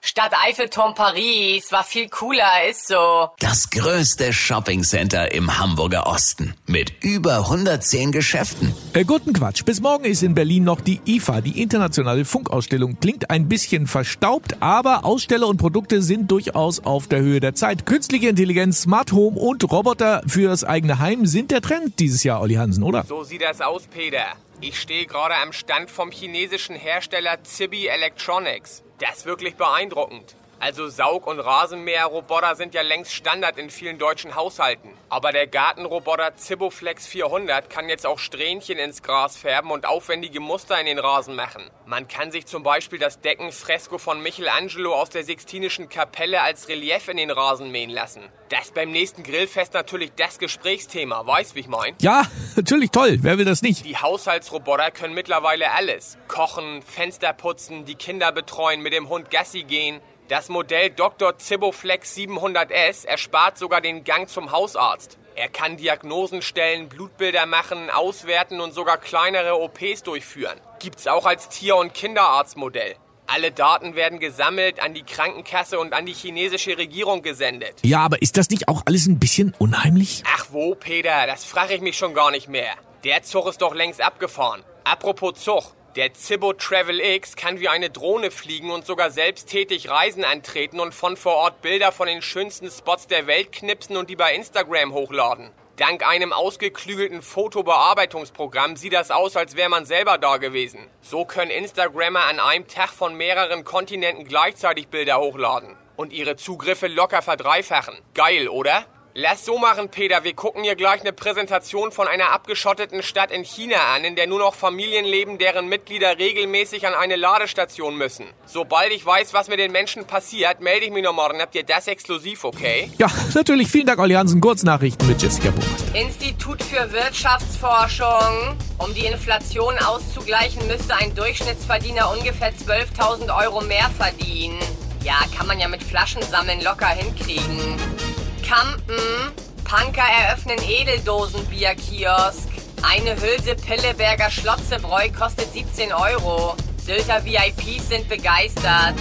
Stadt 0.00 0.32
Eiffelturm 0.46 0.94
Paris 0.94 1.72
war 1.72 1.82
viel 1.82 2.08
cooler, 2.08 2.68
ist 2.70 2.86
so. 2.86 3.30
Das 3.40 3.68
größte 3.70 4.32
Shoppingcenter 4.32 5.32
im 5.32 5.58
Hamburger 5.58 6.06
Osten 6.06 6.54
mit 6.66 6.92
über 7.02 7.38
110 7.38 8.12
Geschäften. 8.12 8.72
Äh, 8.92 9.04
guten 9.04 9.32
Quatsch. 9.32 9.64
Bis 9.64 9.80
morgen 9.80 10.04
ist 10.04 10.22
in 10.22 10.34
Berlin 10.34 10.62
noch 10.62 10.80
die 10.80 11.00
IFA, 11.04 11.40
die 11.40 11.60
internationale 11.60 12.24
Funkausstellung. 12.24 13.00
Klingt 13.00 13.28
ein 13.28 13.48
bisschen 13.48 13.88
verstaubt, 13.88 14.62
aber 14.62 15.04
Aussteller 15.04 15.48
und 15.48 15.56
Produkte 15.56 16.00
sind 16.00 16.30
durchaus 16.30 16.78
auf 16.80 17.08
der 17.08 17.18
Höhe 17.18 17.40
der 17.40 17.54
Zeit. 17.54 17.84
Künstliche 17.84 18.28
Intelligenz, 18.28 18.82
Smart 18.82 19.10
Home 19.12 19.38
und 19.38 19.70
Roboter 19.70 20.22
fürs 20.26 20.62
eigene 20.62 21.00
Heim 21.00 21.26
sind 21.26 21.50
der 21.50 21.60
Trend 21.60 21.98
dieses 21.98 22.22
Jahr, 22.22 22.40
Olli 22.40 22.54
Hansen, 22.54 22.84
oder? 22.84 23.04
So 23.04 23.24
sieht 23.24 23.42
das 23.42 23.60
aus, 23.60 23.88
Peter. 23.88 24.24
Ich 24.60 24.80
stehe 24.80 25.06
gerade 25.06 25.34
am 25.36 25.52
Stand 25.52 25.90
vom 25.90 26.10
chinesischen 26.12 26.76
Hersteller 26.76 27.42
Zibi 27.42 27.86
Electronics. 27.86 28.82
Das 28.98 29.18
ist 29.18 29.26
wirklich 29.26 29.56
beeindruckend. 29.56 30.34
Also 30.60 30.88
Saug- 30.88 31.28
und 31.28 31.38
Rasenmäherroboter 31.38 32.56
sind 32.56 32.74
ja 32.74 32.82
längst 32.82 33.14
Standard 33.14 33.58
in 33.58 33.70
vielen 33.70 33.98
deutschen 33.98 34.34
Haushalten. 34.34 34.90
Aber 35.08 35.30
der 35.30 35.46
Gartenroboter 35.46 36.34
Ziboflex 36.34 37.06
400 37.06 37.70
kann 37.70 37.88
jetzt 37.88 38.04
auch 38.04 38.18
Strähnchen 38.18 38.76
ins 38.76 39.02
Gras 39.04 39.36
färben 39.36 39.70
und 39.70 39.86
aufwendige 39.86 40.40
Muster 40.40 40.78
in 40.80 40.86
den 40.86 40.98
Rasen 40.98 41.36
machen. 41.36 41.70
Man 41.86 42.08
kann 42.08 42.32
sich 42.32 42.46
zum 42.46 42.64
Beispiel 42.64 42.98
das 42.98 43.20
Deckenfresko 43.20 43.98
von 43.98 44.20
Michelangelo 44.20 44.94
aus 44.94 45.10
der 45.10 45.22
Sixtinischen 45.22 45.88
Kapelle 45.88 46.42
als 46.42 46.68
Relief 46.68 47.06
in 47.06 47.18
den 47.18 47.30
Rasen 47.30 47.70
mähen 47.70 47.90
lassen. 47.90 48.22
Das 48.48 48.66
ist 48.66 48.74
beim 48.74 48.90
nächsten 48.90 49.22
Grillfest 49.22 49.74
natürlich 49.74 50.10
das 50.16 50.38
Gesprächsthema, 50.38 51.24
weißt 51.24 51.54
wie 51.54 51.60
ich 51.60 51.68
mein? 51.68 51.94
Ja, 52.00 52.24
natürlich 52.56 52.90
toll. 52.90 53.18
Wer 53.20 53.38
will 53.38 53.44
das 53.44 53.62
nicht? 53.62 53.84
Die 53.84 53.96
Haushaltsroboter 53.96 54.90
können 54.90 55.14
mittlerweile 55.14 55.70
alles. 55.70 56.18
Kochen, 56.26 56.82
Fenster 56.82 57.32
putzen, 57.32 57.84
die 57.84 57.94
Kinder 57.94 58.32
betreuen, 58.32 58.82
mit 58.82 58.92
dem 58.92 59.08
Hund 59.08 59.30
Gassi 59.30 59.62
gehen. 59.62 60.00
Das 60.28 60.50
Modell 60.50 60.90
Dr. 60.90 61.38
Ziboflex 61.38 62.14
700S 62.14 63.06
erspart 63.06 63.56
sogar 63.56 63.80
den 63.80 64.04
Gang 64.04 64.28
zum 64.28 64.52
Hausarzt. 64.52 65.16
Er 65.34 65.48
kann 65.48 65.78
Diagnosen 65.78 66.42
stellen, 66.42 66.90
Blutbilder 66.90 67.46
machen, 67.46 67.88
auswerten 67.88 68.60
und 68.60 68.74
sogar 68.74 68.98
kleinere 68.98 69.58
OPs 69.58 70.02
durchführen. 70.02 70.60
Gibt's 70.80 71.06
auch 71.06 71.24
als 71.24 71.48
Tier- 71.48 71.76
und 71.76 71.94
Kinderarztmodell. 71.94 72.96
Alle 73.26 73.52
Daten 73.52 73.94
werden 73.94 74.18
gesammelt, 74.18 74.82
an 74.82 74.92
die 74.92 75.02
Krankenkasse 75.02 75.78
und 75.78 75.94
an 75.94 76.04
die 76.04 76.12
chinesische 76.12 76.76
Regierung 76.76 77.22
gesendet. 77.22 77.76
Ja, 77.82 78.00
aber 78.00 78.20
ist 78.20 78.36
das 78.36 78.50
nicht 78.50 78.68
auch 78.68 78.82
alles 78.84 79.06
ein 79.06 79.18
bisschen 79.18 79.54
unheimlich? 79.58 80.22
Ach 80.36 80.48
wo, 80.50 80.74
Peter, 80.74 81.26
das 81.26 81.46
frage 81.46 81.72
ich 81.72 81.80
mich 81.80 81.96
schon 81.96 82.12
gar 82.12 82.30
nicht 82.30 82.48
mehr. 82.48 82.74
Der 83.02 83.22
Zug 83.22 83.46
ist 83.46 83.62
doch 83.62 83.74
längst 83.74 84.02
abgefahren. 84.02 84.62
Apropos 84.84 85.42
Zug. 85.42 85.72
Der 85.98 86.14
Zibbo 86.14 86.52
Travel 86.52 87.00
X 87.00 87.34
kann 87.34 87.58
wie 87.58 87.66
eine 87.66 87.90
Drohne 87.90 88.30
fliegen 88.30 88.70
und 88.70 88.86
sogar 88.86 89.10
selbsttätig 89.10 89.88
Reisen 89.88 90.24
antreten 90.24 90.78
und 90.78 90.94
von 90.94 91.16
vor 91.16 91.34
Ort 91.34 91.60
Bilder 91.60 91.90
von 91.90 92.06
den 92.06 92.22
schönsten 92.22 92.70
Spots 92.70 93.08
der 93.08 93.26
Welt 93.26 93.50
knipsen 93.50 93.96
und 93.96 94.08
die 94.08 94.14
bei 94.14 94.32
Instagram 94.32 94.92
hochladen. 94.92 95.50
Dank 95.74 96.06
einem 96.06 96.32
ausgeklügelten 96.32 97.20
Fotobearbeitungsprogramm 97.20 98.76
sieht 98.76 98.92
das 98.92 99.10
aus, 99.10 99.34
als 99.34 99.56
wäre 99.56 99.70
man 99.70 99.86
selber 99.86 100.18
da 100.18 100.36
gewesen. 100.36 100.86
So 101.00 101.24
können 101.24 101.50
Instagrammer 101.50 102.26
an 102.26 102.38
einem 102.38 102.68
Tag 102.68 102.90
von 102.90 103.16
mehreren 103.16 103.64
Kontinenten 103.64 104.24
gleichzeitig 104.24 104.86
Bilder 104.86 105.18
hochladen 105.18 105.74
und 105.96 106.12
ihre 106.12 106.36
Zugriffe 106.36 106.86
locker 106.86 107.22
verdreifachen. 107.22 107.98
Geil, 108.14 108.48
oder? 108.48 108.86
Lass 109.20 109.44
so 109.44 109.58
machen, 109.58 109.88
Peter. 109.88 110.22
Wir 110.22 110.32
gucken 110.32 110.62
hier 110.62 110.76
gleich 110.76 111.00
eine 111.00 111.12
Präsentation 111.12 111.90
von 111.90 112.06
einer 112.06 112.30
abgeschotteten 112.30 113.02
Stadt 113.02 113.32
in 113.32 113.42
China 113.42 113.92
an, 113.92 114.04
in 114.04 114.14
der 114.14 114.28
nur 114.28 114.38
noch 114.38 114.54
Familien 114.54 115.04
leben, 115.04 115.38
deren 115.38 115.66
Mitglieder 115.66 116.20
regelmäßig 116.20 116.86
an 116.86 116.94
eine 116.94 117.16
Ladestation 117.16 117.96
müssen. 117.96 118.26
Sobald 118.46 118.92
ich 118.92 119.04
weiß, 119.04 119.34
was 119.34 119.48
mit 119.48 119.58
den 119.58 119.72
Menschen 119.72 120.04
passiert, 120.04 120.60
melde 120.60 120.86
ich 120.86 120.92
mich 120.92 121.02
noch 121.02 121.14
morgen. 121.14 121.40
Habt 121.40 121.56
ihr 121.56 121.64
das 121.64 121.88
exklusiv, 121.88 122.44
okay? 122.44 122.92
Ja, 122.98 123.08
natürlich. 123.34 123.66
Vielen 123.66 123.86
Dank, 123.86 123.98
Olli 123.98 124.14
Hansen. 124.14 124.40
Kurznachrichten 124.40 125.08
mit 125.08 125.20
Jessica 125.20 125.50
Burmeister. 125.50 125.98
Institut 125.98 126.62
für 126.62 126.92
Wirtschaftsforschung. 126.92 128.56
Um 128.78 128.94
die 128.94 129.06
Inflation 129.06 129.76
auszugleichen, 129.78 130.64
müsste 130.68 130.94
ein 130.94 131.12
Durchschnittsverdiener 131.16 132.08
ungefähr 132.16 132.52
12.000 132.52 133.36
Euro 133.36 133.62
mehr 133.62 133.90
verdienen. 133.98 134.60
Ja, 135.02 135.16
kann 135.36 135.48
man 135.48 135.58
ja 135.58 135.66
mit 135.66 135.82
Flaschensammeln 135.82 136.62
locker 136.62 136.86
hinkriegen. 136.86 138.07
Kampen. 138.48 139.32
Punker 139.64 140.06
eröffnen 140.26 140.56
Edeldosenbierkiosk. 140.66 142.48
Eine 142.82 143.20
Hülse 143.20 143.54
Pilleberger 143.54 144.30
Schlotzebräu 144.30 145.10
kostet 145.10 145.52
17 145.52 145.92
Euro. 145.92 146.56
Sylter 146.82 147.22
VIPs 147.26 147.90
sind 147.90 148.08
begeistert. 148.08 148.94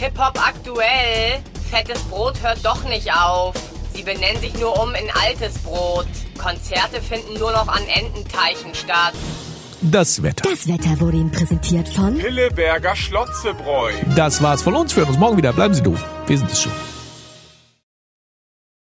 Hip-Hop 0.00 0.36
aktuell. 0.44 1.40
Fettes 1.70 2.02
Brot 2.04 2.42
hört 2.42 2.58
doch 2.64 2.82
nicht 2.88 3.12
auf. 3.12 3.54
Sie 3.94 4.02
benennen 4.02 4.40
sich 4.40 4.54
nur 4.58 4.76
um 4.82 4.92
in 4.96 5.08
altes 5.24 5.58
Brot. 5.58 6.08
Konzerte 6.36 7.00
finden 7.00 7.38
nur 7.38 7.52
noch 7.52 7.68
an 7.68 7.82
Ententeichen 7.86 8.74
statt. 8.74 9.14
Das 9.80 10.24
Wetter. 10.24 10.50
Das 10.50 10.66
Wetter 10.66 10.98
wurde 10.98 11.18
Ihnen 11.18 11.30
präsentiert 11.30 11.88
von 11.88 12.18
Pilleberger 12.18 12.96
Schlotzebräu. 12.96 13.92
Das 14.16 14.42
war's 14.42 14.62
von 14.62 14.74
uns. 14.74 14.96
Wir 14.96 15.02
hören 15.02 15.10
uns 15.10 15.20
morgen 15.20 15.36
wieder. 15.36 15.52
Bleiben 15.52 15.74
Sie 15.74 15.82
doof. 15.82 16.02
Wir 16.26 16.38
sind 16.38 16.50
es 16.50 16.62
schon. 16.62 16.72